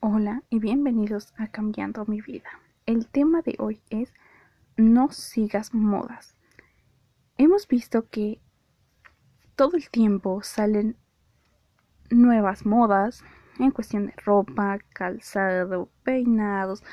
Hola 0.00 0.44
y 0.48 0.60
bienvenidos 0.60 1.34
a 1.38 1.48
Cambiando 1.48 2.04
mi 2.06 2.20
vida. 2.20 2.48
El 2.86 3.08
tema 3.08 3.42
de 3.42 3.56
hoy 3.58 3.82
es 3.90 4.14
no 4.76 5.10
sigas 5.10 5.74
modas. 5.74 6.36
Hemos 7.36 7.66
visto 7.66 8.08
que 8.08 8.40
todo 9.56 9.76
el 9.76 9.90
tiempo 9.90 10.40
salen 10.44 10.96
nuevas 12.10 12.64
modas 12.64 13.24
en 13.58 13.72
cuestión 13.72 14.06
de 14.06 14.14
ropa, 14.24 14.78
calzado, 14.94 15.88
peinados, 16.04 16.84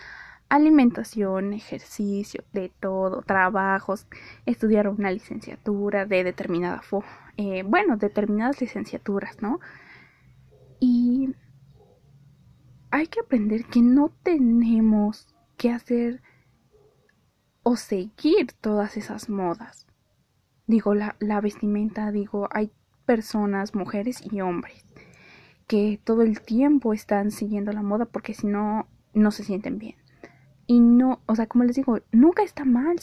alimentación, 0.49 1.53
ejercicio, 1.53 2.43
de 2.53 2.73
todo, 2.79 3.21
trabajos, 3.21 4.07
estudiar 4.47 4.87
una 4.87 5.11
licenciatura 5.11 6.07
de 6.07 6.23
determinada, 6.23 6.81
eh, 7.37 7.61
bueno, 7.61 7.97
determinadas 7.97 8.59
licenciaturas, 8.61 9.43
¿no? 9.43 9.59
Y 10.79 11.14
hay 12.95 13.07
que 13.07 13.19
aprender 13.19 13.65
que 13.65 13.81
no 13.81 14.09
tenemos 14.23 15.27
que 15.57 15.69
hacer 15.69 16.21
o 17.61 17.75
seguir 17.75 18.53
todas 18.61 18.95
esas 18.95 19.29
modas. 19.29 19.85
Digo, 20.65 20.95
la, 20.95 21.41
vestimenta, 21.41 22.09
digo, 22.11 22.47
hay 22.51 22.71
personas, 23.05 23.75
mujeres 23.75 24.21
y 24.31 24.39
hombres, 24.39 24.85
que 25.67 25.99
todo 26.05 26.21
el 26.21 26.39
tiempo 26.39 26.93
están 26.93 27.31
siguiendo 27.31 27.73
la 27.73 27.83
moda 27.83 28.05
porque 28.05 28.33
si 28.33 28.47
no, 28.47 28.87
no 29.13 29.31
se 29.31 29.43
sienten 29.43 29.77
bien. 29.77 29.95
Y 30.65 30.79
no, 30.79 31.19
o 31.25 31.35
sea, 31.35 31.47
como 31.47 31.65
les 31.65 31.75
digo, 31.75 31.99
nunca 32.13 32.43
está 32.43 32.63
mal 32.63 32.95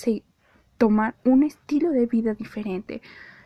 tomar 0.79 1.17
un 1.23 1.43
estilo 1.43 1.91
de 1.91 2.07
vida 2.07 2.33
diferente. 2.33 3.03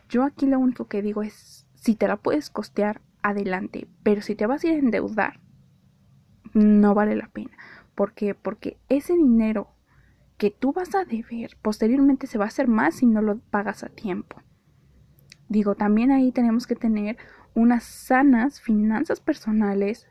Yo 0.08 0.22
aquí 0.22 0.46
lo 0.46 0.60
único 0.60 0.86
que 0.86 1.02
digo 1.02 1.24
es, 1.24 1.66
si 1.74 1.96
te 1.96 2.06
la 2.06 2.16
puedes 2.18 2.50
costear, 2.50 3.02
adelante, 3.20 3.88
pero 4.04 4.22
si 4.22 4.36
te 4.36 4.46
vas 4.46 4.62
a 4.62 4.68
ir 4.68 4.74
a 4.74 4.78
endeudar, 4.78 5.40
no 6.56 6.94
vale 6.94 7.16
la 7.16 7.28
pena. 7.28 7.50
¿Por 7.94 8.12
qué? 8.12 8.34
Porque 8.34 8.78
ese 8.88 9.14
dinero 9.14 9.68
que 10.38 10.50
tú 10.50 10.72
vas 10.72 10.94
a 10.94 11.04
deber 11.04 11.56
posteriormente 11.62 12.26
se 12.26 12.38
va 12.38 12.44
a 12.44 12.48
hacer 12.48 12.68
más 12.68 12.96
si 12.96 13.06
no 13.06 13.22
lo 13.22 13.38
pagas 13.38 13.84
a 13.84 13.88
tiempo. 13.88 14.40
Digo, 15.48 15.74
también 15.74 16.10
ahí 16.10 16.32
tenemos 16.32 16.66
que 16.66 16.74
tener 16.74 17.16
unas 17.54 17.84
sanas 17.84 18.60
finanzas 18.60 19.20
personales, 19.20 20.08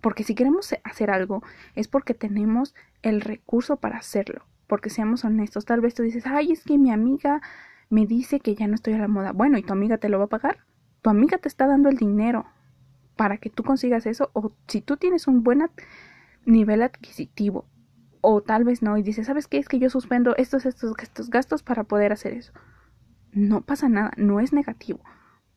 porque 0.00 0.24
si 0.24 0.34
queremos 0.34 0.74
hacer 0.84 1.10
algo 1.10 1.42
es 1.74 1.88
porque 1.88 2.14
tenemos 2.14 2.74
el 3.02 3.20
recurso 3.20 3.76
para 3.76 3.98
hacerlo. 3.98 4.42
Porque 4.66 4.90
seamos 4.90 5.24
honestos, 5.24 5.64
tal 5.64 5.80
vez 5.80 5.94
tú 5.94 6.02
dices, 6.02 6.26
ay, 6.26 6.52
es 6.52 6.64
que 6.64 6.78
mi 6.78 6.90
amiga 6.90 7.40
me 7.88 8.06
dice 8.06 8.40
que 8.40 8.56
ya 8.56 8.66
no 8.66 8.74
estoy 8.74 8.94
a 8.94 8.98
la 8.98 9.08
moda. 9.08 9.32
Bueno, 9.32 9.56
¿y 9.56 9.62
tu 9.62 9.72
amiga 9.72 9.98
te 9.98 10.08
lo 10.08 10.18
va 10.18 10.24
a 10.24 10.28
pagar? 10.28 10.58
Tu 11.02 11.10
amiga 11.10 11.38
te 11.38 11.48
está 11.48 11.68
dando 11.68 11.88
el 11.88 11.96
dinero 11.96 12.46
para 13.16 13.38
que 13.38 13.50
tú 13.50 13.64
consigas 13.64 14.06
eso 14.06 14.30
o 14.34 14.52
si 14.68 14.82
tú 14.82 14.96
tienes 14.96 15.26
un 15.26 15.42
buen 15.42 15.68
nivel 16.44 16.82
adquisitivo 16.82 17.66
o 18.20 18.42
tal 18.42 18.64
vez 18.64 18.82
no 18.82 18.96
y 18.96 19.02
dices, 19.02 19.26
¿sabes 19.26 19.48
qué? 19.48 19.58
Es 19.58 19.68
que 19.68 19.78
yo 19.78 19.90
suspendo 19.90 20.36
estos, 20.36 20.66
estos, 20.66 20.94
estos 21.00 21.30
gastos 21.30 21.62
para 21.62 21.84
poder 21.84 22.12
hacer 22.12 22.34
eso. 22.34 22.52
No 23.32 23.62
pasa 23.62 23.88
nada, 23.88 24.12
no 24.16 24.40
es 24.40 24.52
negativo. 24.52 25.00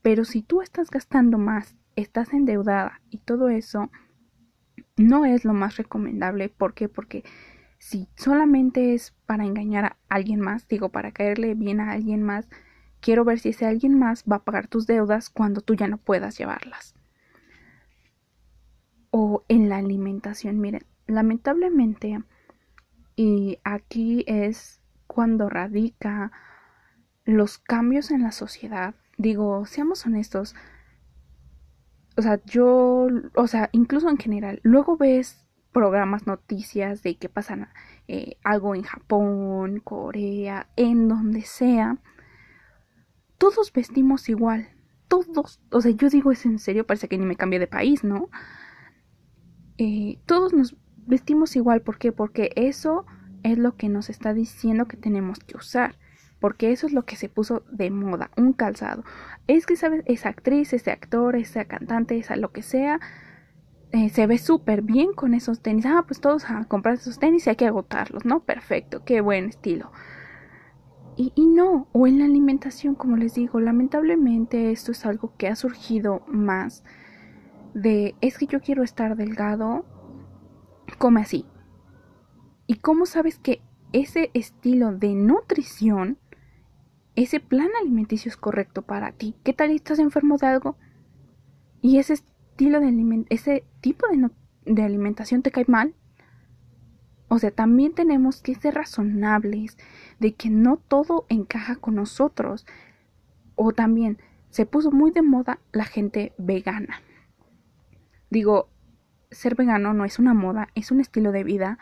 Pero 0.02 0.24
si 0.24 0.42
tú 0.42 0.62
estás 0.62 0.90
gastando 0.90 1.36
más, 1.36 1.76
estás 1.96 2.32
endeudada 2.32 3.00
y 3.10 3.18
todo 3.18 3.48
eso, 3.48 3.90
no 4.96 5.24
es 5.24 5.44
lo 5.44 5.52
más 5.52 5.76
recomendable. 5.76 6.48
¿Por 6.48 6.74
qué? 6.74 6.88
Porque 6.88 7.24
si 7.78 8.08
solamente 8.14 8.94
es 8.94 9.12
para 9.26 9.44
engañar 9.44 9.84
a 9.84 9.96
alguien 10.08 10.40
más, 10.40 10.68
digo, 10.68 10.90
para 10.90 11.12
caerle 11.12 11.54
bien 11.54 11.80
a 11.80 11.90
alguien 11.90 12.22
más, 12.22 12.48
quiero 13.00 13.24
ver 13.24 13.40
si 13.40 13.50
ese 13.50 13.66
alguien 13.66 13.98
más 13.98 14.24
va 14.30 14.36
a 14.36 14.44
pagar 14.44 14.68
tus 14.68 14.86
deudas 14.86 15.28
cuando 15.28 15.60
tú 15.60 15.74
ya 15.74 15.88
no 15.88 15.98
puedas 15.98 16.38
llevarlas 16.38 16.94
o 19.10 19.44
en 19.48 19.68
la 19.68 19.76
alimentación. 19.76 20.60
Miren, 20.60 20.84
lamentablemente, 21.06 22.22
y 23.16 23.58
aquí 23.64 24.24
es 24.26 24.80
cuando 25.06 25.48
radica 25.48 26.32
los 27.24 27.58
cambios 27.58 28.10
en 28.10 28.22
la 28.22 28.32
sociedad. 28.32 28.94
Digo, 29.18 29.66
seamos 29.66 30.06
honestos. 30.06 30.54
O 32.16 32.22
sea, 32.22 32.40
yo, 32.44 33.08
o 33.34 33.46
sea, 33.46 33.68
incluso 33.72 34.08
en 34.08 34.18
general, 34.18 34.60
luego 34.62 34.96
ves 34.96 35.46
programas, 35.72 36.26
noticias 36.26 37.02
de 37.02 37.16
que 37.16 37.28
pasan 37.28 37.68
eh, 38.08 38.36
algo 38.42 38.74
en 38.74 38.82
Japón, 38.82 39.80
Corea, 39.80 40.68
en 40.76 41.08
donde 41.08 41.42
sea. 41.42 41.98
Todos 43.38 43.72
vestimos 43.72 44.28
igual. 44.28 44.68
Todos, 45.08 45.60
o 45.70 45.80
sea, 45.80 45.90
yo 45.92 46.08
digo 46.08 46.30
es 46.32 46.44
en 46.46 46.58
serio, 46.58 46.86
parece 46.86 47.08
que 47.08 47.18
ni 47.18 47.26
me 47.26 47.36
cambié 47.36 47.58
de 47.58 47.66
país, 47.66 48.04
¿no? 48.04 48.28
Eh, 49.82 50.18
todos 50.26 50.52
nos 50.52 50.76
vestimos 51.06 51.56
igual. 51.56 51.80
¿Por 51.80 51.96
qué? 51.96 52.12
Porque 52.12 52.50
eso 52.54 53.06
es 53.42 53.56
lo 53.56 53.76
que 53.76 53.88
nos 53.88 54.10
está 54.10 54.34
diciendo 54.34 54.84
que 54.84 54.98
tenemos 54.98 55.38
que 55.38 55.56
usar. 55.56 55.96
Porque 56.38 56.70
eso 56.70 56.86
es 56.86 56.92
lo 56.92 57.06
que 57.06 57.16
se 57.16 57.30
puso 57.30 57.62
de 57.72 57.90
moda, 57.90 58.30
un 58.36 58.52
calzado. 58.52 59.04
Es 59.46 59.64
que, 59.64 59.76
¿sabes? 59.76 60.02
Esa 60.04 60.28
actriz, 60.28 60.74
ese 60.74 60.90
actor, 60.90 61.34
esa 61.34 61.64
cantante, 61.64 62.18
esa 62.18 62.36
lo 62.36 62.52
que 62.52 62.60
sea, 62.60 63.00
eh, 63.92 64.10
se 64.10 64.26
ve 64.26 64.36
súper 64.36 64.82
bien 64.82 65.14
con 65.14 65.32
esos 65.32 65.62
tenis. 65.62 65.86
Ah, 65.86 66.04
pues 66.06 66.20
todos 66.20 66.50
a 66.50 66.66
comprar 66.66 66.96
esos 66.96 67.18
tenis 67.18 67.46
y 67.46 67.50
hay 67.50 67.56
que 67.56 67.66
agotarlos, 67.66 68.26
¿no? 68.26 68.40
Perfecto, 68.40 69.02
qué 69.06 69.22
buen 69.22 69.46
estilo. 69.46 69.92
Y, 71.16 71.32
y, 71.34 71.46
no, 71.46 71.88
o 71.92 72.06
en 72.06 72.18
la 72.18 72.26
alimentación, 72.26 72.94
como 72.94 73.16
les 73.16 73.32
digo, 73.34 73.60
lamentablemente 73.60 74.72
esto 74.72 74.92
es 74.92 75.06
algo 75.06 75.32
que 75.38 75.48
ha 75.48 75.56
surgido 75.56 76.22
más 76.28 76.84
de 77.74 78.14
es 78.20 78.38
que 78.38 78.46
yo 78.46 78.60
quiero 78.60 78.82
estar 78.82 79.16
delgado, 79.16 79.84
come 80.98 81.20
así. 81.20 81.46
¿Y 82.66 82.76
cómo 82.76 83.06
sabes 83.06 83.38
que 83.38 83.62
ese 83.92 84.30
estilo 84.34 84.92
de 84.92 85.14
nutrición, 85.14 86.18
ese 87.16 87.40
plan 87.40 87.68
alimenticio 87.80 88.28
es 88.28 88.36
correcto 88.36 88.82
para 88.82 89.12
ti? 89.12 89.34
¿Qué 89.42 89.52
tal 89.52 89.70
estás 89.70 89.98
enfermo 89.98 90.36
de 90.36 90.46
algo? 90.46 90.76
Y 91.82 91.98
ese 91.98 92.14
estilo 92.14 92.80
de 92.80 93.26
ese 93.30 93.64
tipo 93.80 94.06
de, 94.08 94.30
de 94.72 94.82
alimentación 94.82 95.42
te 95.42 95.50
cae 95.50 95.64
mal. 95.66 95.94
O 97.28 97.38
sea, 97.38 97.50
también 97.50 97.94
tenemos 97.94 98.42
que 98.42 98.54
ser 98.54 98.74
razonables 98.74 99.78
de 100.18 100.34
que 100.34 100.50
no 100.50 100.76
todo 100.76 101.26
encaja 101.28 101.76
con 101.76 101.94
nosotros. 101.94 102.66
O 103.54 103.72
también 103.72 104.18
se 104.50 104.66
puso 104.66 104.90
muy 104.90 105.10
de 105.10 105.22
moda 105.22 105.60
la 105.72 105.84
gente 105.84 106.32
vegana. 106.38 107.00
Digo, 108.30 108.68
ser 109.30 109.54
vegano 109.56 109.92
no 109.92 110.04
es 110.04 110.18
una 110.18 110.34
moda, 110.34 110.68
es 110.74 110.90
un 110.90 111.00
estilo 111.00 111.32
de 111.32 111.44
vida, 111.44 111.78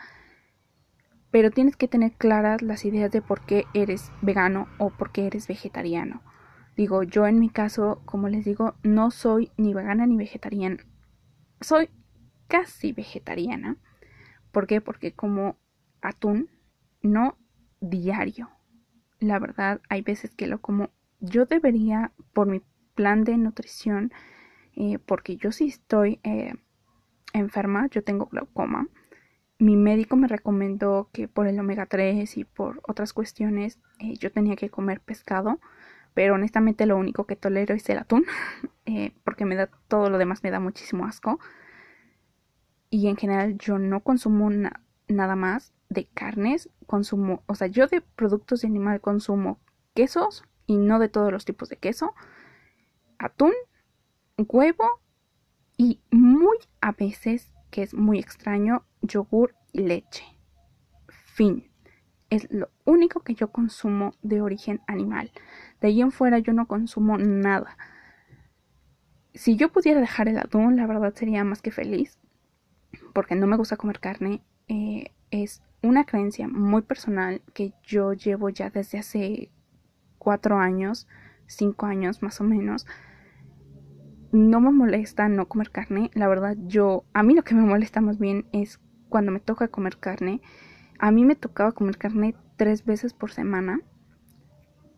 pero 1.31 1.51
tienes 1.51 1.75
que 1.75 1.87
tener 1.87 2.13
claras 2.13 2.61
las 2.61 2.85
ideas 2.85 3.11
de 3.11 3.21
por 3.21 3.45
qué 3.45 3.65
eres 3.73 4.11
vegano 4.21 4.67
o 4.79 4.89
por 4.89 5.11
qué 5.11 5.27
eres 5.27 5.47
vegetariano. 5.47 6.21
Digo, 6.75 7.03
yo 7.03 7.27
en 7.27 7.39
mi 7.39 7.49
caso, 7.49 8.01
como 8.05 8.29
les 8.29 8.45
digo, 8.45 8.75
no 8.83 9.11
soy 9.11 9.51
ni 9.57 9.73
vegana 9.73 10.07
ni 10.07 10.15
vegetariana. 10.15 10.83
Soy 11.61 11.89
casi 12.47 12.93
vegetariana. 12.93 13.77
¿Por 14.51 14.65
qué? 14.65 14.81
Porque 14.81 15.13
como 15.13 15.57
atún, 16.01 16.49
no 17.01 17.37
diario. 17.79 18.49
La 19.19 19.39
verdad, 19.39 19.81
hay 19.89 20.01
veces 20.01 20.33
que 20.33 20.47
lo 20.47 20.61
como. 20.61 20.89
Yo 21.19 21.45
debería, 21.45 22.13
por 22.33 22.47
mi 22.47 22.61
plan 22.95 23.23
de 23.23 23.37
nutrición, 23.37 24.11
eh, 24.79 24.97
porque 24.97 25.35
yo 25.35 25.51
sí 25.51 25.67
estoy 25.67 26.21
eh, 26.23 26.53
enferma, 27.33 27.87
yo 27.91 28.01
tengo 28.01 28.27
glaucoma. 28.27 28.87
Mi 29.57 29.75
médico 29.75 30.15
me 30.15 30.29
recomendó 30.29 31.09
que 31.11 31.27
por 31.27 31.47
el 31.47 31.59
omega 31.59 31.85
3 31.85 32.37
y 32.37 32.45
por 32.45 32.81
otras 32.87 33.11
cuestiones 33.11 33.77
eh, 33.99 34.13
yo 34.17 34.31
tenía 34.31 34.55
que 34.55 34.69
comer 34.69 35.01
pescado, 35.01 35.59
pero 36.13 36.35
honestamente 36.35 36.85
lo 36.85 36.95
único 36.95 37.25
que 37.25 37.35
tolero 37.35 37.75
es 37.75 37.89
el 37.89 37.97
atún, 37.97 38.25
porque 39.25 39.43
me 39.43 39.57
da 39.57 39.69
todo 39.89 40.09
lo 40.09 40.17
demás 40.17 40.43
me 40.43 40.51
da 40.51 40.61
muchísimo 40.61 41.05
asco. 41.05 41.41
Y 42.89 43.09
en 43.09 43.17
general 43.17 43.57
yo 43.57 43.79
no 43.79 43.99
consumo 43.99 44.49
nada 45.09 45.35
más 45.35 45.73
de 45.89 46.07
carnes, 46.07 46.69
consumo, 46.85 47.43
o 47.47 47.55
sea, 47.55 47.67
yo 47.67 47.87
de 47.87 47.99
productos 47.99 48.61
de 48.61 48.69
animal 48.69 49.01
consumo 49.01 49.59
quesos 49.93 50.45
y 50.67 50.77
no 50.77 50.99
de 50.99 51.09
todos 51.09 51.33
los 51.33 51.43
tipos 51.43 51.67
de 51.67 51.75
queso, 51.75 52.15
atún 53.17 53.51
huevo 54.47 54.85
y 55.77 56.01
muy 56.11 56.57
a 56.81 56.91
veces, 56.91 57.53
que 57.71 57.83
es 57.83 57.93
muy 57.93 58.19
extraño, 58.19 58.85
yogur 59.01 59.55
y 59.71 59.83
leche. 59.83 60.23
Fin. 61.07 61.71
Es 62.29 62.47
lo 62.51 62.69
único 62.85 63.21
que 63.21 63.33
yo 63.33 63.51
consumo 63.51 64.13
de 64.21 64.41
origen 64.41 64.81
animal. 64.87 65.31
De 65.81 65.87
ahí 65.87 66.01
en 66.01 66.11
fuera 66.11 66.37
yo 66.39 66.53
no 66.53 66.67
consumo 66.67 67.17
nada. 67.17 67.77
Si 69.33 69.55
yo 69.55 69.71
pudiera 69.71 69.99
dejar 69.99 70.27
el 70.27 70.37
atún, 70.37 70.75
la 70.75 70.85
verdad 70.85 71.13
sería 71.15 71.43
más 71.43 71.61
que 71.61 71.71
feliz. 71.71 72.19
Porque 73.13 73.35
no 73.35 73.47
me 73.47 73.57
gusta 73.57 73.77
comer 73.77 73.99
carne. 73.99 74.41
Eh, 74.67 75.13
es 75.31 75.63
una 75.81 76.05
creencia 76.05 76.47
muy 76.47 76.81
personal 76.81 77.41
que 77.53 77.73
yo 77.83 78.13
llevo 78.13 78.49
ya 78.49 78.69
desde 78.69 78.99
hace 78.99 79.49
cuatro 80.17 80.59
años, 80.59 81.07
cinco 81.47 81.85
años 81.85 82.21
más 82.21 82.41
o 82.41 82.43
menos 82.43 82.85
no 84.31 84.61
me 84.61 84.71
molesta 84.71 85.27
no 85.29 85.47
comer 85.47 85.71
carne. 85.71 86.11
La 86.13 86.27
verdad, 86.27 86.55
yo, 86.67 87.05
a 87.13 87.23
mí 87.23 87.33
lo 87.33 87.43
que 87.43 87.55
me 87.55 87.61
molesta 87.61 88.01
más 88.01 88.19
bien 88.19 88.45
es 88.51 88.79
cuando 89.09 89.31
me 89.31 89.39
toca 89.39 89.67
comer 89.67 89.97
carne. 89.97 90.41
A 90.99 91.11
mí 91.11 91.25
me 91.25 91.35
tocaba 91.35 91.71
comer 91.71 91.97
carne 91.97 92.35
tres 92.57 92.85
veces 92.85 93.13
por 93.13 93.31
semana. 93.31 93.81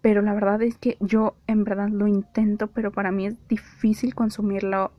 Pero 0.02 0.22
la 0.22 0.34
verdad 0.34 0.62
es 0.62 0.78
que 0.78 0.98
yo 1.00 1.38
en 1.48 1.64
verdad 1.64 1.90
lo 1.90 2.08
intento, 2.08 2.68
pero 2.68 2.92
para 2.92 3.12
mí 3.12 3.28
es 3.28 3.36
difícil 3.48 4.16
consumirlo. 4.16 4.92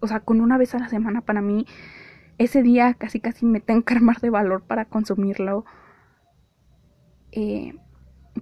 O 0.00 0.06
sea, 0.06 0.20
con 0.20 0.40
una 0.40 0.58
vez 0.58 0.74
a 0.74 0.78
la 0.78 0.88
semana 0.88 1.22
para 1.22 1.42
mí, 1.42 1.66
ese 2.38 2.62
día 2.62 2.94
casi 2.94 3.20
casi 3.20 3.46
me 3.46 3.60
tengo 3.60 3.82
que 3.82 3.94
armar 3.94 4.20
de 4.20 4.30
valor 4.30 4.62
para 4.62 4.84
consumirlo. 4.84 5.64
Eh, 7.32 7.74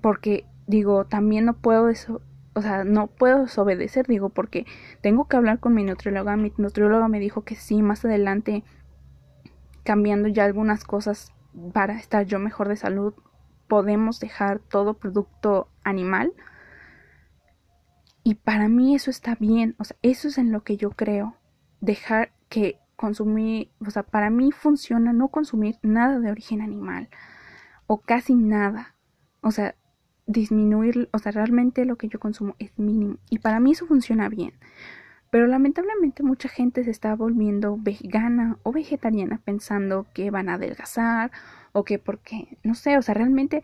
porque 0.03 0.45
digo, 0.67 1.07
también 1.07 1.47
no 1.47 1.55
puedo 1.55 1.89
eso, 1.89 2.21
o 2.55 2.63
sea, 2.63 2.85
no 2.85 3.07
puedo 3.07 3.43
desobedecer, 3.43 4.07
digo, 4.07 4.29
porque 4.29 4.67
tengo 5.01 5.27
que 5.27 5.37
hablar 5.37 5.59
con 5.59 5.75
mi 5.75 5.85
nutrióloga. 5.85 6.37
Mi 6.37 6.53
nutrióloga 6.57 7.09
me 7.09 7.19
dijo 7.19 7.43
que 7.45 7.57
sí, 7.57 7.83
más 7.83 8.05
adelante, 8.05 8.63
cambiando 9.85 10.29
ya 10.29 10.45
algunas 10.45 10.85
cosas 10.85 11.33
para 11.73 11.97
estar 11.97 12.27
yo 12.27 12.39
mejor 12.39 12.69
de 12.69 12.77
salud, 12.77 13.15
podemos 13.69 14.21
dejar 14.21 14.59
todo 14.59 14.95
producto 14.95 15.69
animal. 15.83 16.33
Y 18.23 18.37
para 18.37 18.69
mí 18.69 18.95
eso 18.95 19.11
está 19.11 19.35
bien, 19.35 19.75
o 19.79 19.85
sea, 19.85 19.97
eso 20.03 20.29
es 20.29 20.39
en 20.39 20.53
lo 20.53 20.63
que 20.63 20.77
yo 20.77 20.91
creo. 20.91 21.37
Dejar 21.81 22.33
que 22.49 22.79
consumir, 22.97 23.73
o 23.85 23.91
sea, 23.91 24.05
para 24.05 24.31
mí 24.31 24.53
funciona 24.53 25.13
no 25.13 25.29
consumir 25.29 25.79
nada 25.83 26.21
de 26.21 26.31
origen 26.31 26.61
animal 26.61 27.09
o 27.87 28.01
casi 28.01 28.35
nada. 28.35 28.95
O 29.41 29.51
sea, 29.51 29.75
disminuir, 30.27 31.09
o 31.13 31.19
sea, 31.19 31.33
realmente 31.33 31.85
lo 31.85 31.97
que 31.97 32.09
yo 32.09 32.21
consumo 32.21 32.55
es 32.59 32.71
mínimo. 32.79 33.17
Y 33.31 33.39
para 33.39 33.61
mí 33.61 33.73
eso 33.73 33.87
funciona 33.87 34.29
bien. 34.29 34.55
Pero 35.31 35.47
lamentablemente 35.47 36.23
mucha 36.23 36.49
gente 36.49 36.85
se 36.85 36.91
está 36.91 37.15
volviendo 37.15 37.79
vegana 37.79 38.59
o 38.63 38.73
vegetariana 38.73 39.41
pensando 39.43 40.07
que 40.13 40.31
van 40.31 40.49
a 40.49 40.55
adelgazar 40.55 41.33
o 41.73 41.85
que 41.85 41.99
porque, 41.99 42.59
no 42.63 42.75
sé, 42.75 42.99
o 42.99 43.03
sea, 43.03 43.15
realmente, 43.15 43.63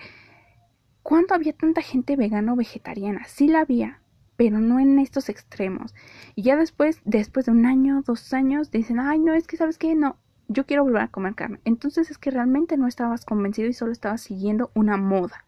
¿cuándo 1.02 1.34
había 1.34 1.52
tanta 1.52 1.82
gente 1.82 2.16
vegana 2.16 2.54
o 2.54 2.56
vegetariana? 2.56 3.24
Sí 3.26 3.48
la 3.48 3.60
había, 3.60 4.00
pero 4.36 4.60
no 4.60 4.80
en 4.80 4.98
estos 4.98 5.28
extremos. 5.28 5.94
Y 6.34 6.42
ya 6.42 6.56
después, 6.56 7.02
después 7.04 7.46
de 7.46 7.52
un 7.52 7.66
año, 7.66 8.02
dos 8.06 8.32
años, 8.32 8.70
dicen, 8.70 8.98
ay, 8.98 9.18
no, 9.18 9.34
es 9.34 9.46
que 9.46 9.58
sabes 9.58 9.76
qué, 9.76 9.94
no, 9.94 10.16
yo 10.48 10.64
quiero 10.64 10.84
volver 10.84 11.02
a 11.02 11.08
comer 11.08 11.34
carne. 11.34 11.60
Entonces 11.64 12.10
es 12.10 12.18
que 12.18 12.30
realmente 12.30 12.78
no 12.78 12.86
estabas 12.86 13.24
convencido 13.26 13.68
y 13.68 13.74
solo 13.74 13.92
estabas 13.92 14.22
siguiendo 14.22 14.70
una 14.74 14.96
moda. 14.96 15.44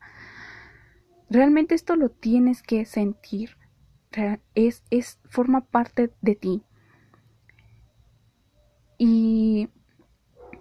Realmente 1.30 1.76
esto 1.76 1.94
lo 1.94 2.10
tienes 2.10 2.60
que 2.60 2.84
sentir. 2.84 3.56
Es, 4.54 5.20
forma 5.28 5.60
parte 5.60 6.12
de 6.20 6.34
ti. 6.34 6.62
Y 8.98 9.68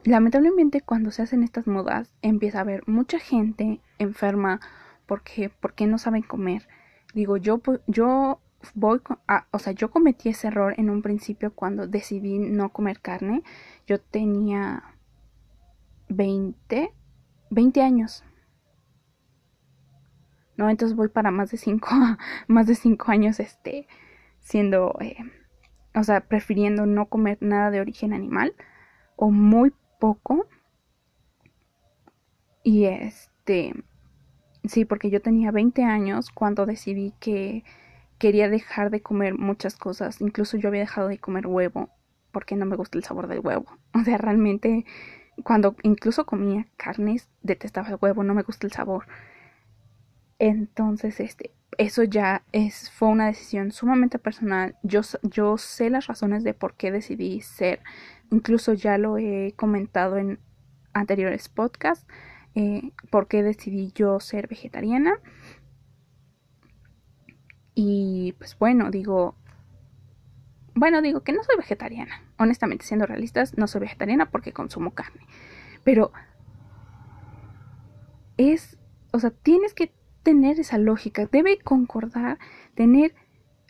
lamentablemente 0.04 0.82
cuando 0.82 1.12
se 1.12 1.24
hacen 1.24 1.44
estas 1.44 1.68
modas 1.68 2.14
empieza 2.22 2.60
a 2.60 2.62
haber 2.62 2.88
mucha 2.88 3.20
gente 3.20 3.82
enferma 3.98 4.62
porque, 5.08 5.50
porque 5.50 5.88
no 5.88 5.98
saben 5.98 6.22
comer. 6.22 6.68
Digo, 7.16 7.38
yo, 7.38 7.62
yo 7.88 8.40
voy, 8.76 9.02
a, 9.28 9.48
o 9.52 9.58
sea, 9.58 9.74
yo 9.74 9.90
cometí 9.90 10.30
ese 10.30 10.48
error 10.48 10.76
en 10.78 10.92
un 10.92 11.02
principio 11.02 11.52
cuando 11.54 11.88
decidí 11.88 12.38
no 12.38 12.70
comer 12.70 13.02
carne. 13.02 13.42
Yo 13.88 14.00
tenía 14.00 14.84
20, 16.10 16.94
20 17.50 17.82
años. 17.82 18.24
¿No? 20.60 20.70
Entonces 20.70 20.96
voy 20.96 21.08
para 21.08 21.32
más 21.32 21.52
de 21.52 21.58
cinco, 21.58 21.90
más 22.48 22.68
de 22.68 22.76
cinco 22.76 23.12
años, 23.12 23.40
este, 23.40 23.88
siendo, 24.40 24.96
eh, 25.00 25.18
o 25.96 26.04
sea, 26.04 26.22
prefiriendo 26.22 26.86
no 26.86 27.08
comer 27.08 27.38
nada 27.40 27.72
de 27.72 27.80
origen 27.80 28.14
animal 28.14 28.54
o 29.16 29.32
muy 29.32 29.74
poco. 30.00 30.48
Y 32.62 32.86
este, 32.86 33.74
sí, 34.66 34.84
porque 34.84 35.10
yo 35.10 35.22
tenía 35.22 35.52
20 35.52 35.84
años 35.84 36.30
cuando 36.30 36.66
decidí 36.66 37.14
que 37.22 37.64
quería 38.18 38.50
dejar 38.50 38.92
de 38.92 39.02
comer 39.02 39.36
muchas 39.38 39.78
cosas. 39.78 40.20
Incluso 40.20 40.58
yo 40.58 40.68
había 40.68 40.82
dejado 40.82 41.08
de 41.08 41.20
comer 41.20 41.48
huevo 41.48 41.90
porque 42.32 42.58
no 42.58 42.66
me 42.66 42.76
gusta 42.76 42.98
el 42.98 43.06
sabor 43.06 43.28
del 43.28 43.40
huevo. 43.40 43.66
O 43.94 44.04
sea, 44.04 44.18
realmente 44.18 44.86
cuando 45.44 45.76
incluso 45.84 46.26
comía 46.26 46.68
carnes 46.76 47.30
detestaba 47.42 47.88
el 47.90 47.98
huevo, 48.00 48.24
no 48.24 48.34
me 48.34 48.44
gusta 48.44 48.68
el 48.68 48.74
sabor. 48.74 49.06
Entonces, 50.40 51.20
este, 51.20 51.52
eso 51.78 52.04
ya 52.04 52.44
es, 52.52 52.90
fue 52.92 53.10
una 53.10 53.28
decisión 53.28 53.72
sumamente 53.72 54.20
personal. 54.20 54.76
Yo, 54.84 55.02
yo 55.22 55.58
sé 55.58 55.90
las 55.90 56.08
razones 56.08 56.44
de 56.44 56.54
por 56.54 56.76
qué 56.76 56.92
decidí 56.92 57.42
ser. 57.42 57.82
Incluso 58.32 58.74
ya 58.74 58.98
lo 58.98 59.18
he 59.18 59.54
comentado 59.56 60.18
en 60.18 60.40
anteriores 60.94 61.50
podcasts. 61.50 62.08
Eh, 62.56 62.92
por 63.10 63.28
qué 63.28 63.44
decidí 63.44 63.92
yo 63.94 64.20
ser 64.20 64.48
vegetariana. 64.48 65.20
Y 67.76 68.34
pues 68.38 68.58
bueno, 68.58 68.92
digo. 68.92 69.36
Bueno, 70.76 71.02
digo 71.02 71.22
que 71.22 71.34
no 71.34 71.44
soy 71.44 71.58
vegetariana. 71.58 72.24
Honestamente, 72.38 72.86
siendo 72.86 73.06
realistas, 73.06 73.58
no 73.58 73.68
soy 73.68 73.82
vegetariana 73.82 74.32
porque 74.32 74.54
consumo 74.54 74.92
carne. 74.92 75.26
Pero 75.84 76.12
es. 78.38 78.78
O 79.12 79.20
sea, 79.20 79.32
tienes 79.32 79.74
que 79.74 79.94
tener 80.30 80.60
esa 80.60 80.78
lógica, 80.78 81.26
debe 81.26 81.58
concordar, 81.58 82.38
tener 82.76 83.16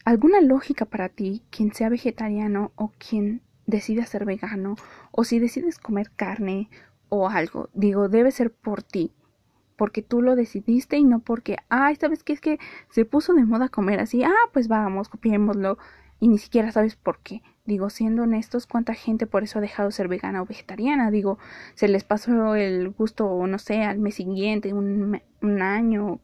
alguna 0.04 0.42
lógica 0.42 0.84
para 0.84 1.08
ti, 1.08 1.42
quien 1.52 1.74
sea 1.74 1.88
vegetariano 1.88 2.74
o 2.76 2.92
quien 2.98 3.42
decida 3.66 4.06
ser 4.06 4.26
vegano, 4.26 4.76
o 5.12 5.24
si 5.24 5.40
decides 5.40 5.80
comer 5.80 6.12
carne 6.18 6.70
o 7.08 7.30
algo, 7.30 7.70
digo, 7.74 8.10
debe 8.10 8.32
ser 8.32 8.52
por 8.52 8.84
ti, 8.84 9.14
porque 9.78 10.02
tú 10.02 10.22
lo 10.22 10.36
decidiste 10.36 10.98
y 10.98 11.06
no 11.06 11.20
porque, 11.20 11.56
ay, 11.70 11.96
¿sabes 11.96 12.26
qué? 12.26 12.34
Es 12.34 12.42
que 12.42 12.60
se 12.90 13.06
puso 13.06 13.34
de 13.34 13.46
moda 13.46 13.70
comer 13.70 14.02
así, 14.02 14.22
ah, 14.26 14.50
pues 14.52 14.68
vamos, 14.68 15.08
copiémoslo, 15.08 15.78
y 16.20 16.28
ni 16.28 16.40
siquiera 16.40 16.74
sabes 16.74 16.98
por 16.98 17.20
qué. 17.20 17.42
Digo, 17.64 17.90
siendo 17.90 18.24
honestos, 18.24 18.68
¿cuánta 18.68 18.94
gente 18.96 19.28
por 19.28 19.44
eso 19.44 19.60
ha 19.60 19.62
dejado 19.62 19.88
de 19.88 19.94
ser 19.94 20.10
vegana 20.10 20.42
o 20.42 20.46
vegetariana? 20.46 21.10
Digo, 21.10 21.40
se 21.76 21.88
les 21.88 22.04
pasó 22.04 22.56
el 22.56 22.90
gusto, 22.90 23.48
no 23.48 23.60
sé, 23.60 23.84
al 23.84 24.00
mes 24.00 24.16
siguiente, 24.16 24.74
un, 24.74 25.22
un 25.42 25.62
año, 25.62 26.20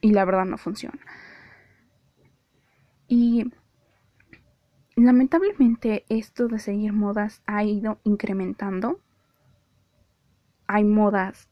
y 0.00 0.12
la 0.12 0.24
verdad 0.24 0.44
no 0.44 0.58
funciona. 0.58 1.00
Y 3.08 3.52
lamentablemente 4.96 6.04
esto 6.08 6.48
de 6.48 6.58
seguir 6.58 6.92
modas 6.92 7.42
ha 7.46 7.64
ido 7.64 7.98
incrementando. 8.04 9.00
Hay 10.66 10.84
modas 10.84 11.48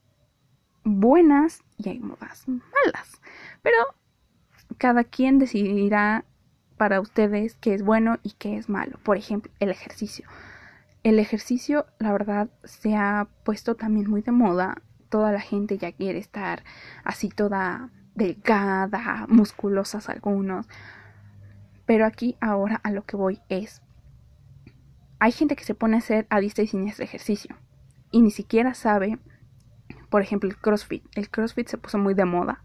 buenas 0.83 1.63
y 1.77 1.89
hay 1.89 1.99
modas 1.99 2.47
malas. 2.47 3.21
Pero 3.61 3.77
cada 4.77 5.03
quien 5.03 5.39
decidirá 5.39 6.25
para 6.77 7.01
ustedes 7.01 7.55
qué 7.55 7.73
es 7.73 7.83
bueno 7.83 8.19
y 8.23 8.31
qué 8.39 8.57
es 8.57 8.69
malo. 8.69 8.97
Por 9.03 9.17
ejemplo, 9.17 9.51
el 9.59 9.69
ejercicio. 9.69 10.25
El 11.03 11.19
ejercicio, 11.19 11.85
la 11.99 12.11
verdad, 12.13 12.49
se 12.63 12.95
ha 12.95 13.27
puesto 13.43 13.75
también 13.75 14.09
muy 14.09 14.21
de 14.21 14.31
moda. 14.31 14.81
Toda 15.09 15.31
la 15.31 15.41
gente 15.41 15.77
ya 15.77 15.91
quiere 15.91 16.19
estar 16.19 16.63
así 17.03 17.29
toda 17.29 17.89
delgada, 18.19 19.25
musculosas 19.27 20.09
algunos. 20.09 20.67
Pero 21.87 22.05
aquí 22.05 22.37
ahora 22.39 22.79
a 22.83 22.91
lo 22.91 23.03
que 23.03 23.15
voy 23.15 23.41
es, 23.49 23.81
hay 25.17 25.31
gente 25.31 25.55
que 25.55 25.63
se 25.63 25.73
pone 25.73 25.95
a 25.95 25.99
hacer 25.99 26.27
a 26.29 26.39
diestra 26.39 26.63
y 26.63 26.67
siniestra 26.67 27.03
ejercicio 27.03 27.55
y 28.11 28.21
ni 28.21 28.31
siquiera 28.31 28.73
sabe, 28.73 29.17
por 30.09 30.21
ejemplo, 30.21 30.49
el 30.49 30.57
CrossFit. 30.57 31.03
El 31.15 31.29
CrossFit 31.29 31.67
se 31.67 31.77
puso 31.77 31.97
muy 31.97 32.13
de 32.13 32.25
moda. 32.25 32.63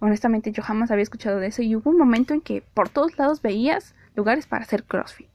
Honestamente 0.00 0.52
yo 0.52 0.62
jamás 0.62 0.90
había 0.90 1.02
escuchado 1.02 1.38
de 1.38 1.48
eso 1.48 1.62
y 1.62 1.76
hubo 1.76 1.90
un 1.90 1.98
momento 1.98 2.34
en 2.34 2.40
que 2.40 2.62
por 2.74 2.88
todos 2.88 3.16
lados 3.18 3.42
veías 3.42 3.94
lugares 4.14 4.46
para 4.46 4.64
hacer 4.64 4.84
CrossFit. 4.84 5.30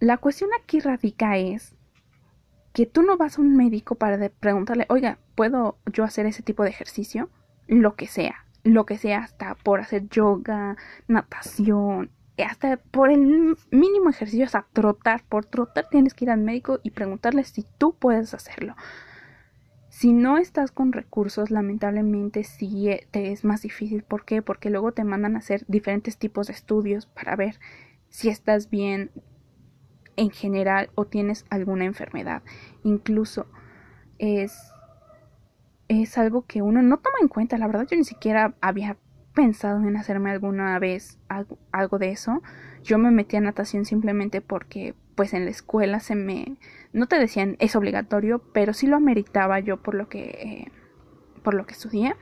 La 0.00 0.18
cuestión 0.18 0.50
aquí 0.58 0.80
radica 0.80 1.38
es 1.38 1.74
que 2.74 2.84
tú 2.84 3.02
no 3.02 3.16
vas 3.16 3.38
a 3.38 3.40
un 3.40 3.56
médico 3.56 3.94
para 3.94 4.28
preguntarle, 4.28 4.84
oiga, 4.90 5.18
¿puedo 5.34 5.78
yo 5.90 6.04
hacer 6.04 6.26
ese 6.26 6.42
tipo 6.42 6.62
de 6.62 6.68
ejercicio? 6.68 7.30
Lo 7.66 7.94
que 7.96 8.06
sea, 8.06 8.44
lo 8.64 8.86
que 8.86 8.98
sea, 8.98 9.20
hasta 9.20 9.54
por 9.54 9.80
hacer 9.80 10.08
yoga, 10.08 10.76
natación, 11.08 12.10
hasta 12.44 12.76
por 12.76 13.10
el 13.10 13.56
mínimo 13.70 14.10
ejercicio, 14.10 14.44
hasta 14.44 14.66
trotar, 14.72 15.22
por 15.28 15.46
trotar 15.46 15.88
tienes 15.88 16.14
que 16.14 16.26
ir 16.26 16.30
al 16.30 16.40
médico 16.40 16.80
y 16.82 16.90
preguntarle 16.90 17.44
si 17.44 17.64
tú 17.78 17.94
puedes 17.94 18.34
hacerlo. 18.34 18.76
Si 19.88 20.12
no 20.12 20.36
estás 20.36 20.72
con 20.72 20.92
recursos, 20.92 21.50
lamentablemente 21.50 22.44
sí 22.44 22.90
eh, 22.90 23.08
te 23.10 23.32
es 23.32 23.44
más 23.44 23.62
difícil. 23.62 24.02
¿Por 24.02 24.26
qué? 24.26 24.42
Porque 24.42 24.68
luego 24.68 24.92
te 24.92 25.04
mandan 25.04 25.36
a 25.36 25.38
hacer 25.38 25.64
diferentes 25.68 26.18
tipos 26.18 26.48
de 26.48 26.52
estudios 26.52 27.06
para 27.06 27.34
ver 27.34 27.58
si 28.10 28.28
estás 28.28 28.68
bien 28.68 29.10
en 30.16 30.30
general 30.30 30.90
o 30.96 31.06
tienes 31.06 31.46
alguna 31.48 31.86
enfermedad. 31.86 32.42
Incluso 32.82 33.46
es 34.18 34.70
es 35.88 36.18
algo 36.18 36.46
que 36.46 36.62
uno 36.62 36.82
no 36.82 36.98
toma 36.98 37.18
en 37.20 37.28
cuenta. 37.28 37.58
La 37.58 37.66
verdad 37.66 37.86
yo 37.90 37.96
ni 37.96 38.04
siquiera 38.04 38.54
había 38.60 38.96
pensado 39.34 39.86
en 39.86 39.96
hacerme 39.96 40.30
alguna 40.30 40.78
vez 40.78 41.18
algo, 41.28 41.98
de 41.98 42.10
eso. 42.10 42.42
Yo 42.82 42.98
me 42.98 43.10
metí 43.10 43.36
a 43.36 43.40
natación 43.40 43.84
simplemente 43.84 44.40
porque 44.40 44.94
pues 45.14 45.34
en 45.34 45.44
la 45.44 45.50
escuela 45.50 46.00
se 46.00 46.14
me 46.14 46.56
no 46.92 47.06
te 47.06 47.18
decían 47.18 47.56
es 47.58 47.76
obligatorio, 47.76 48.38
pero 48.52 48.72
sí 48.72 48.86
lo 48.86 48.96
ameritaba 48.96 49.60
yo 49.60 49.76
por 49.76 49.94
lo 49.94 50.08
que 50.08 50.22
eh, 50.22 50.72
por 51.42 51.54
lo 51.54 51.66
que 51.66 51.74
estudié. 51.74 52.16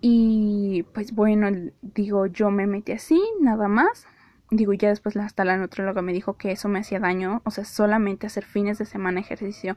Y 0.00 0.84
pues 0.92 1.14
bueno, 1.14 1.48
digo, 1.80 2.26
yo 2.26 2.50
me 2.50 2.66
metí 2.66 2.92
así, 2.92 3.22
nada 3.40 3.68
más. 3.68 4.06
Digo, 4.50 4.74
ya 4.74 4.90
después 4.90 5.16
hasta 5.16 5.46
la 5.46 5.56
nutróloga 5.56 6.02
me 6.02 6.12
dijo 6.12 6.36
que 6.36 6.52
eso 6.52 6.68
me 6.68 6.80
hacía 6.80 7.00
daño, 7.00 7.40
o 7.44 7.50
sea, 7.50 7.64
solamente 7.64 8.26
hacer 8.26 8.44
fines 8.44 8.76
de 8.76 8.84
semana 8.84 9.20
ejercicio. 9.20 9.76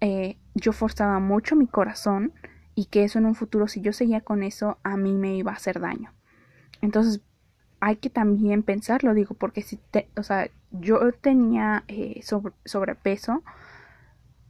Eh, 0.00 0.36
yo 0.54 0.72
forzaba 0.72 1.18
mucho 1.20 1.56
mi 1.56 1.66
corazón 1.66 2.32
y 2.74 2.86
que 2.86 3.04
eso 3.04 3.18
en 3.18 3.26
un 3.26 3.34
futuro, 3.34 3.68
si 3.68 3.80
yo 3.80 3.92
seguía 3.92 4.20
con 4.20 4.42
eso, 4.42 4.78
a 4.82 4.96
mí 4.96 5.14
me 5.14 5.36
iba 5.36 5.52
a 5.52 5.56
hacer 5.56 5.80
daño. 5.80 6.12
Entonces, 6.82 7.22
hay 7.80 7.96
que 7.96 8.10
también 8.10 8.62
pensarlo, 8.62 9.14
digo, 9.14 9.34
porque 9.34 9.62
si, 9.62 9.76
te, 9.76 10.08
o 10.16 10.22
sea, 10.22 10.50
yo 10.70 11.12
tenía 11.12 11.84
eh, 11.88 12.20
sobrepeso, 12.64 13.42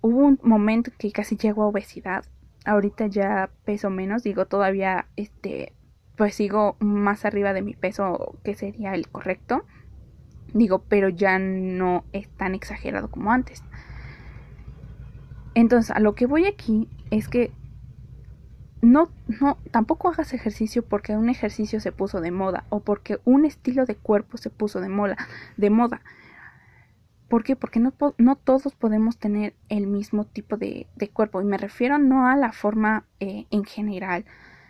hubo 0.00 0.21
un 0.21 0.41
momento 0.43 0.91
que 0.99 1.12
casi 1.12 1.37
llegó 1.37 1.65
a 1.65 1.69
obesidad, 1.69 2.25
ahorita 2.65 3.07
ya 3.07 3.50
peso 3.65 3.91
menos, 3.91 4.23
digo, 4.23 4.47
todavía, 4.47 5.07
este, 5.17 5.73
pues 6.17 6.35
sigo 6.35 6.76
más 6.81 7.25
arriba 7.25 7.53
de 7.53 7.62
mi 7.62 7.75
peso 7.75 8.38
que 8.43 8.55
sería 8.55 8.95
el 8.95 9.09
correcto, 9.09 9.65
digo, 10.53 10.83
pero 10.88 11.09
ya 11.09 11.38
no 11.38 12.05
es 12.12 12.29
tan 12.29 12.55
exagerado 12.55 13.11
como 13.11 13.33
antes. 13.33 13.62
Entonces, 15.57 15.91
a 15.91 16.01
lo 16.01 16.15
que 16.15 16.27
voy 16.27 16.45
aquí 16.45 16.87
es 17.11 17.29
que 17.29 17.51
no, 18.83 19.09
no, 19.41 19.57
tampoco 19.71 20.11
hagas 20.11 20.35
ejercicio 20.35 20.85
porque 20.85 21.17
un 21.17 21.31
ejercicio 21.31 21.81
se 21.81 21.93
puso 21.93 22.21
de 22.21 22.31
moda 22.31 22.65
o 22.69 22.81
porque 22.81 23.21
un 23.25 23.47
estilo 23.47 23.87
de 23.87 23.97
cuerpo 23.97 24.37
se 24.37 24.51
puso 24.51 24.83
de 24.83 24.91
moda. 24.91 25.17
De 25.57 25.71
moda. 25.71 26.03
¿Por 27.31 27.43
qué? 27.43 27.57
Porque 27.57 27.81
no, 27.81 27.95
no 28.19 28.37
todos 28.37 28.75
podemos 28.75 29.17
tener 29.17 29.55
el 29.71 29.87
mismo 29.87 30.27
tipo 30.27 30.59
de, 30.59 30.89
cuerpo. 31.15 31.41
Y 31.41 31.47
me 31.47 31.57
refiero 31.57 31.99
no 31.99 32.29
a 32.29 32.37
la 32.37 32.53
forma 32.53 33.07
eh, 33.19 33.47
en 33.51 33.65
general, 33.65 34.27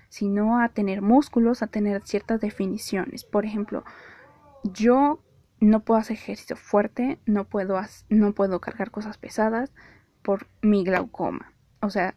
sino 0.09 0.61
a 0.61 0.69
tener 0.69 1.03
músculos, 1.03 1.65
a 1.65 1.67
tener 1.67 2.01
ciertas 2.05 2.41
definiciones. 2.41 3.25
Por 3.25 3.45
ejemplo, 3.45 3.83
yo 4.63 5.19
no 5.59 5.81
puedo 5.81 5.99
hacer 5.99 6.17
ejercicio 6.17 6.55
fuerte, 6.55 7.19
no 7.27 7.43
puedo, 7.43 7.77
no 8.09 8.33
puedo 8.35 8.61
cargar 8.61 8.93
cosas 8.93 9.19
pesadas 9.19 9.73
por 10.27 10.49
mi 10.61 10.83
glaucoma. 10.83 11.53
O 11.81 11.89
sea, 11.89 12.17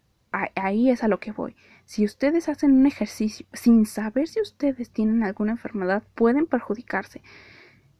ahí 0.55 0.89
es 0.89 1.03
a 1.03 1.07
lo 1.07 1.19
que 1.19 1.31
voy. 1.31 1.55
Si 1.85 2.03
ustedes 2.03 2.49
hacen 2.49 2.71
un 2.73 2.87
ejercicio 2.87 3.45
sin 3.53 3.85
saber 3.85 4.27
si 4.27 4.41
ustedes 4.41 4.89
tienen 4.89 5.21
alguna 5.21 5.51
enfermedad, 5.51 6.01
pueden 6.15 6.47
perjudicarse. 6.47 7.21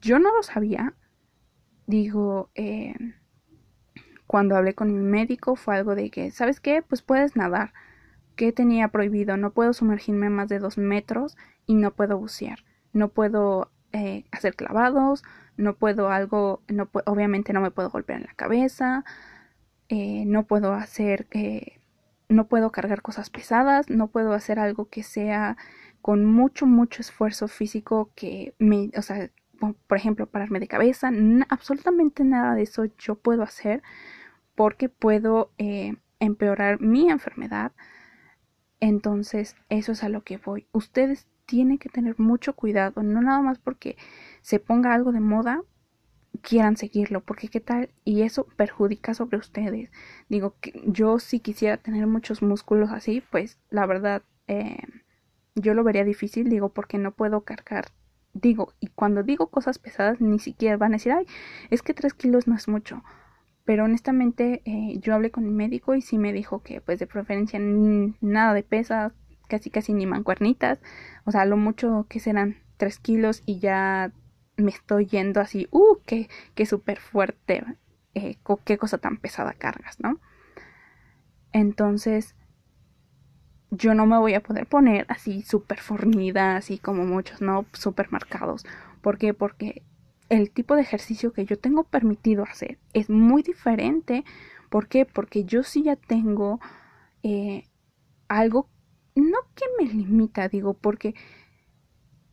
Yo 0.01 0.18
no 0.18 0.36
lo 0.36 0.42
sabía. 0.42 0.96
Digo, 1.86 2.50
eh, 2.56 2.96
cuando 4.25 4.56
hablé 4.56 4.74
con 4.74 4.88
mi 4.88 5.00
médico 5.00 5.56
fue 5.56 5.75
algo 5.75 5.94
de 5.94 6.10
que, 6.10 6.32
¿sabes 6.32 6.60
qué? 6.60 6.82
Pues 6.82 7.04
puedes 7.04 7.36
nadar. 7.36 7.72
¿Qué 8.36 8.51
tenía 8.51 8.88
prohibido? 8.88 9.38
No 9.38 9.51
puedo 9.51 9.74
sumergirme 9.74 10.32
más 10.32 10.50
de 10.50 10.58
dos 10.58 10.80
metros 10.80 11.38
y 11.68 11.75
no 11.75 11.92
puedo 11.92 12.18
bucear. 12.18 12.66
No 12.94 13.10
puedo 13.10 13.70
eh, 13.94 14.25
hacer 14.32 14.56
clavados, 14.56 15.24
no 15.56 15.75
puedo 15.75 16.10
algo, 16.10 16.63
obviamente 17.06 17.54
no 17.54 17.62
me 17.62 17.70
puedo 17.70 17.92
golpear 17.92 18.22
en 18.22 18.25
la 18.25 18.34
cabeza, 18.34 19.06
eh, 19.89 20.24
no 20.25 20.46
puedo 20.46 20.74
hacer 20.74 21.27
no 22.29 22.48
puedo 22.48 22.72
cargar 22.72 23.01
cosas 23.01 23.29
pesadas, 23.29 23.89
no 23.89 24.08
puedo 24.08 24.34
hacer 24.34 24.60
algo 24.60 24.86
que 24.86 25.03
sea 25.03 25.58
con 26.01 26.25
mucho, 26.25 26.67
mucho 26.67 27.01
esfuerzo 27.01 27.48
físico 27.48 28.12
que 28.15 28.53
me, 28.60 28.91
o 28.96 29.01
sea, 29.01 29.29
por 29.60 29.98
ejemplo, 29.98 30.27
pararme 30.27 30.60
de 30.60 30.67
cabeza, 30.67 31.12
absolutamente 31.50 32.24
nada 32.24 32.55
de 32.55 32.62
eso 32.62 32.86
yo 32.98 33.15
puedo 33.15 33.43
hacer 33.43 33.81
porque 34.55 34.89
puedo 34.89 35.51
eh, 35.58 35.96
empeorar 36.19 36.79
mi 36.79 37.10
enfermedad. 37.10 37.74
Entonces, 38.79 39.55
eso 39.69 39.91
es 39.91 40.03
a 40.03 40.10
lo 40.10 40.24
que 40.24 40.38
voy. 40.38 40.67
Ustedes 40.72 41.27
tienen 41.46 41.77
que 41.79 41.89
tener 41.89 42.17
mucho 42.19 42.53
cuidado, 42.53 43.03
no 43.03 43.22
nada 43.22 43.41
más 43.41 43.58
porque 43.60 43.98
se 44.41 44.60
ponga 44.60 44.93
algo 44.93 45.12
de 45.12 45.19
moda, 45.19 45.62
quieran 46.39 46.77
seguirlo, 46.77 47.22
porque 47.22 47.48
qué 47.48 47.60
tal 47.60 47.89
y 48.03 48.24
eso 48.24 48.48
perjudica 48.55 49.13
sobre 49.13 49.38
ustedes. 49.38 49.91
Digo 50.29 50.55
que 50.62 50.81
yo 50.86 51.19
si 51.19 51.39
quisiera 51.39 51.77
tener 51.77 52.08
muchos 52.08 52.41
músculos 52.41 52.91
así, 52.91 53.22
pues 53.31 53.60
la 53.69 53.86
verdad 53.86 54.24
eh, 54.48 54.77
yo 55.55 55.74
lo 55.74 55.84
vería 55.84 56.03
difícil, 56.03 56.50
digo, 56.50 56.69
porque 56.69 56.98
no 56.98 57.12
puedo 57.12 57.41
cargar. 57.41 57.86
Digo, 58.34 58.74
y 58.79 58.88
cuando 58.88 59.24
digo 59.24 59.48
cosas 59.48 59.79
pesadas, 59.79 60.22
ni 60.22 60.39
siquiera 60.39 60.77
van 60.77 60.93
a 60.93 60.98
decir, 60.98 61.12
ay, 61.12 61.25
es 61.69 61.81
que 61.81 61.93
tres 61.93 62.13
kilos 62.13 62.48
no 62.48 62.55
es 62.55 62.67
mucho. 62.67 63.03
Pero 63.65 63.86
honestamente, 63.86 64.62
eh, 64.65 64.98
yo 65.00 65.13
hablé 65.13 65.31
con 65.31 65.46
mi 65.46 65.51
médico 65.51 65.96
y 65.96 66.01
sí 66.01 66.17
me 66.17 66.34
dijo 66.34 66.62
que, 66.63 66.81
pues, 66.81 67.00
de 67.00 67.08
preferencia, 67.08 67.60
nada 67.60 68.53
de 68.53 68.63
pesas, 68.63 69.13
casi 69.48 69.69
casi 69.69 69.93
ni 69.93 70.05
mancuernitas. 70.05 70.79
O 71.25 71.31
sea, 71.31 71.46
lo 71.46 71.58
mucho 71.58 72.05
que 72.10 72.19
serán 72.19 72.58
tres 72.77 73.00
kilos 73.00 73.43
y 73.46 73.60
ya 73.60 74.12
me 74.60 74.72
estoy 74.72 75.06
yendo 75.06 75.42
así, 75.42 75.68
uh, 75.72 75.98
qué, 76.06 76.30
qué 76.56 76.66
súper 76.66 77.00
fuerte, 77.00 77.63
eh, 78.13 78.38
qué 78.66 78.78
cosa 78.78 78.98
tan 78.98 79.18
pesada 79.18 79.54
cargas, 79.54 80.00
¿no? 80.00 80.20
Entonces, 81.51 82.36
yo 83.72 83.94
no 83.94 84.06
me 84.06 84.18
voy 84.18 84.34
a 84.34 84.42
poder 84.42 84.68
poner 84.68 85.06
así 85.10 85.42
súper 85.42 85.80
fornida, 85.80 86.56
así 86.56 86.78
como 86.78 87.06
muchos, 87.06 87.42
¿no? 87.42 87.66
Súper 87.74 88.12
marcados. 88.12 88.66
¿Por 89.01 89.18
qué? 89.18 89.34
Porque 89.34 89.84
el 90.30 90.51
tipo 90.51 90.75
de 90.75 90.82
ejercicio 90.82 91.34
que 91.34 91.46
yo 91.46 91.58
tengo 91.60 91.84
permitido 91.84 92.44
hacer 92.44 92.80
es 92.94 93.10
muy 93.10 93.44
diferente. 93.44 94.24
¿Por 94.70 94.88
qué? 94.88 95.06
Porque 95.06 95.44
yo 95.44 95.63
sí 95.63 95.84
ya 95.84 95.96
tengo 95.96 96.60
eh, 97.24 97.66
algo, 98.28 98.70
no 99.16 99.39
que 99.56 99.66
me 99.80 99.92
limita, 99.92 100.48
digo, 100.48 100.74
porque 100.74 101.16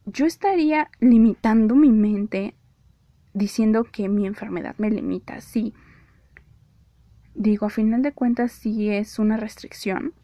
yo 0.07 0.25
estaría 0.25 0.91
limitando 1.01 1.75
mi 1.75 1.91
mente 1.91 2.55
diciendo 3.35 3.85
que 3.85 4.09
mi 4.09 4.27
enfermedad 4.27 4.77
me 4.79 4.91
limita. 4.91 5.41
Sí, 5.41 5.75
digo, 7.35 7.67
a 7.67 7.71
final 7.71 8.03
de 8.03 8.13
cuentas 8.13 8.53
sí 8.53 8.89
es 8.89 9.19
una 9.19 9.37
restricción, 9.37 10.15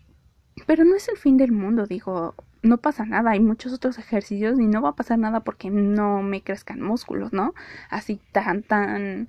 pero 0.67 0.85
no 0.85 0.95
es 0.95 1.09
el 1.09 1.19
fin 1.19 1.37
del 1.37 1.53
mundo, 1.53 1.87
digo, 1.87 2.35
no 2.63 2.79
pasa 2.79 3.05
nada, 3.05 3.33
hay 3.33 3.41
muchos 3.41 3.73
otros 3.73 3.99
ejercicios 3.99 4.59
y 4.59 4.67
no 4.67 4.81
va 4.81 4.91
a 4.91 4.97
pasar 4.97 5.19
nada 5.19 5.41
porque 5.41 5.69
no 5.69 6.23
me 6.23 6.43
crezcan 6.43 6.81
músculos, 6.81 7.33
¿no? 7.33 7.55
Así 7.91 8.21
tan, 8.33 8.63
tan 8.63 9.29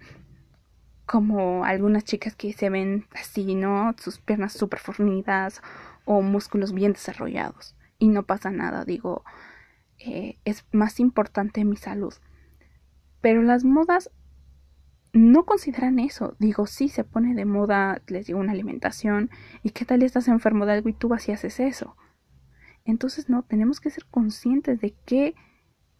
como 1.05 1.65
algunas 1.65 2.03
chicas 2.03 2.35
que 2.35 2.53
se 2.53 2.69
ven 2.69 3.05
así, 3.15 3.55
¿no? 3.55 3.95
Sus 3.97 4.19
piernas 4.19 4.53
súper 4.53 4.79
fornidas 4.79 5.61
o 6.05 6.21
músculos 6.21 6.73
bien 6.73 6.93
desarrollados. 6.93 7.75
Y 7.97 8.09
no 8.09 8.23
pasa 8.23 8.51
nada, 8.51 8.85
digo, 8.85 9.23
eh, 10.05 10.37
es 10.45 10.65
más 10.71 10.99
importante 10.99 11.63
mi 11.65 11.77
salud. 11.77 12.13
Pero 13.21 13.41
las 13.41 13.63
modas 13.63 14.11
no 15.13 15.45
consideran 15.45 15.99
eso. 15.99 16.35
Digo, 16.39 16.67
sí, 16.67 16.89
se 16.89 17.03
pone 17.03 17.35
de 17.35 17.45
moda, 17.45 18.01
les 18.07 18.27
digo, 18.27 18.39
una 18.39 18.51
alimentación. 18.51 19.29
¿Y 19.61 19.69
qué 19.69 19.85
tal 19.85 20.03
estás 20.03 20.27
enfermo 20.27 20.65
de 20.65 20.73
algo 20.73 20.89
y 20.89 20.93
tú 20.93 21.07
vas 21.07 21.29
y 21.29 21.31
haces 21.31 21.59
eso? 21.59 21.95
Entonces, 22.83 23.29
no, 23.29 23.43
tenemos 23.43 23.79
que 23.79 23.91
ser 23.91 24.05
conscientes 24.05 24.81
de 24.81 24.93
que, 25.05 25.35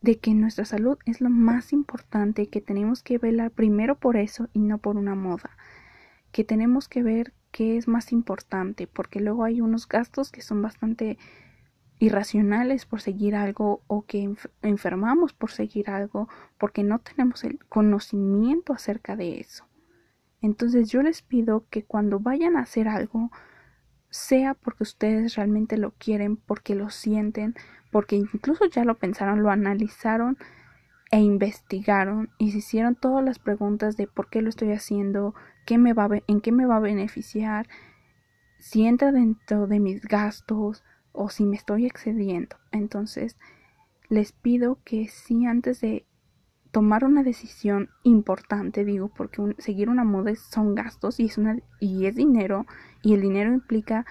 de 0.02 0.18
que 0.20 0.34
nuestra 0.34 0.66
salud 0.66 0.98
es 1.06 1.22
lo 1.22 1.30
más 1.30 1.72
importante, 1.72 2.48
que 2.48 2.60
tenemos 2.60 3.04
que 3.04 3.20
velar 3.20 3.52
primero 3.52 3.98
por 3.98 4.18
eso 4.18 4.50
y 4.52 4.60
no 4.60 4.80
por 4.80 4.98
una 4.98 5.16
moda. 5.16 5.52
Que 6.32 6.44
tenemos 6.44 6.90
que 6.90 7.04
ver 7.04 7.34
qué 7.52 7.78
es 7.78 7.88
más 7.88 8.12
importante, 8.12 8.88
porque 8.88 9.22
luego 9.22 9.46
hay 9.46 9.62
unos 9.62 9.88
gastos 9.88 10.32
que 10.32 10.42
son 10.42 10.62
bastante 10.62 11.18
irracionales 12.04 12.86
por 12.86 13.00
seguir 13.00 13.34
algo 13.34 13.82
o 13.88 14.06
que 14.06 14.36
enfermamos 14.62 15.32
por 15.32 15.52
seguir 15.52 15.90
algo 15.90 16.28
porque 16.58 16.84
no 16.84 17.00
tenemos 17.00 17.46
el 17.46 17.60
conocimiento 17.70 18.74
acerca 18.74 19.16
de 19.16 19.40
eso. 19.40 19.66
Entonces 20.42 20.90
yo 20.90 21.02
les 21.02 21.22
pido 21.22 21.66
que 21.70 21.86
cuando 21.86 22.20
vayan 22.20 22.58
a 22.58 22.64
hacer 22.64 22.90
algo, 22.90 23.32
sea 24.10 24.54
porque 24.54 24.84
ustedes 24.84 25.36
realmente 25.36 25.78
lo 25.78 25.92
quieren, 25.92 26.36
porque 26.36 26.76
lo 26.76 26.90
sienten, 26.90 27.56
porque 27.90 28.18
incluso 28.18 28.66
ya 28.66 28.84
lo 28.84 28.96
pensaron, 28.96 29.42
lo 29.42 29.50
analizaron 29.50 30.38
e 31.10 31.22
investigaron 31.22 32.32
y 32.38 32.52
se 32.52 32.58
hicieron 32.58 32.96
todas 32.96 33.24
las 33.24 33.40
preguntas 33.40 33.96
de 33.96 34.08
por 34.08 34.30
qué 34.30 34.42
lo 34.42 34.50
estoy 34.50 34.74
haciendo, 34.74 35.36
qué 35.66 35.78
me 35.78 35.94
va 35.94 36.10
en 36.28 36.42
qué 36.42 36.52
me 36.52 36.66
va 36.66 36.78
a 36.78 36.82
beneficiar, 36.82 37.70
si 38.60 38.86
entra 38.88 39.14
dentro 39.14 39.68
de 39.68 39.80
mis 39.80 40.02
gastos, 40.02 40.84
o 41.14 41.30
si 41.30 41.46
me 41.46 41.56
estoy 41.56 41.86
excediendo. 41.86 42.58
Entonces, 42.72 43.38
les 44.10 44.34
pido 44.34 44.80
que 44.84 45.08
si 45.08 45.46
antes 45.46 45.80
de 45.80 46.06
tomar 46.72 47.06
una 47.06 47.24
decisión 47.24 47.90
importante, 48.04 48.84
digo, 48.84 49.10
porque 49.16 49.56
seguir 49.60 49.90
una 49.90 50.04
moda 50.04 50.36
son 50.36 50.76
gastos 50.76 51.20
y 51.20 51.26
es, 51.26 51.38
una, 51.38 51.60
y 51.80 52.08
es 52.08 52.16
dinero, 52.16 52.66
y 53.04 53.14
el 53.14 53.22
dinero 53.22 53.54
implica 53.54 54.06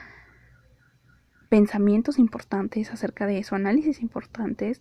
pensamientos 1.48 2.18
importantes 2.18 2.90
acerca 2.92 3.26
de 3.26 3.38
eso, 3.38 3.56
análisis 3.56 4.00
importantes, 4.00 4.80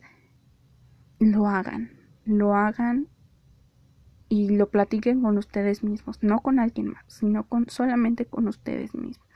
lo 1.19 1.47
hagan, 1.47 1.91
lo 2.23 2.55
hagan 2.55 3.07
y 4.29 4.55
lo 4.55 4.69
platiquen 4.69 5.21
con 5.21 5.37
ustedes 5.37 5.83
mismos, 5.83 6.19
no 6.21 6.39
con 6.39 6.59
alguien 6.59 6.87
más, 6.87 7.03
sino 7.07 7.47
con 7.47 7.67
solamente 7.67 8.25
con 8.25 8.47
ustedes 8.47 8.95
mismos. 8.95 9.27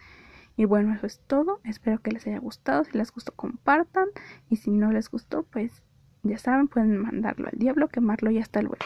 Y 0.58 0.66
bueno, 0.66 0.94
eso 0.94 1.06
es 1.06 1.20
todo. 1.28 1.60
Espero 1.64 2.00
que 2.00 2.12
les 2.12 2.26
haya 2.28 2.40
gustado. 2.40 2.84
Si 2.84 2.98
les 2.98 3.12
gustó, 3.12 3.34
compartan. 3.34 4.08
Y 4.50 4.58
si 4.58 4.72
no 4.72 4.92
les 4.92 5.10
gustó, 5.10 5.44
pues 5.44 5.84
ya 6.24 6.38
saben, 6.38 6.68
pueden 6.68 6.98
mandarlo 6.98 7.48
al 7.52 7.58
diablo, 7.58 7.88
quemarlo 7.90 8.32
y 8.32 8.40
hasta 8.40 8.62
luego. 8.62 8.78